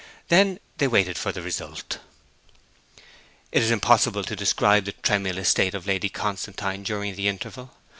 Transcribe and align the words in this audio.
Then 0.29 0.59
they 0.77 0.87
waited 0.87 1.15
for 1.15 1.31
the 1.31 1.43
result. 1.43 1.99
It 3.51 3.61
is 3.61 3.69
impossible 3.69 4.23
to 4.23 4.35
describe 4.35 4.85
the 4.85 4.93
tremulous 4.93 5.49
state 5.49 5.75
of 5.75 5.85
Lady 5.85 6.09
Constantine 6.09 6.81
during 6.81 7.13
the 7.13 7.27
interval. 7.27 7.71